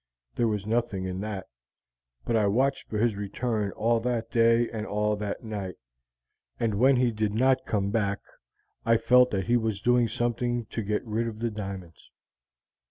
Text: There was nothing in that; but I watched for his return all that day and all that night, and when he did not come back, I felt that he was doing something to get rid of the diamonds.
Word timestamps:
There 0.33 0.47
was 0.47 0.65
nothing 0.65 1.05
in 1.05 1.19
that; 1.19 1.45
but 2.25 2.35
I 2.35 2.47
watched 2.47 2.89
for 2.89 2.97
his 2.97 3.15
return 3.15 3.69
all 3.73 3.99
that 3.99 4.31
day 4.31 4.67
and 4.67 4.83
all 4.87 5.15
that 5.17 5.43
night, 5.43 5.75
and 6.59 6.73
when 6.79 6.95
he 6.95 7.11
did 7.11 7.35
not 7.35 7.67
come 7.67 7.91
back, 7.91 8.19
I 8.83 8.97
felt 8.97 9.29
that 9.29 9.45
he 9.45 9.57
was 9.57 9.79
doing 9.79 10.07
something 10.07 10.65
to 10.71 10.81
get 10.81 11.05
rid 11.05 11.27
of 11.27 11.37
the 11.37 11.51
diamonds. 11.51 12.09